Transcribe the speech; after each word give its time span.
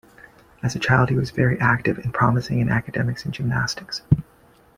As 0.63 0.75
a 0.75 0.79
child 0.79 1.09
he 1.09 1.15
was 1.15 1.29
very 1.29 1.59
active 1.59 1.99
and 1.99 2.11
promising 2.11 2.59
in 2.59 2.69
academics 2.69 3.23
and 3.23 3.31
gymnastics. 3.35 4.01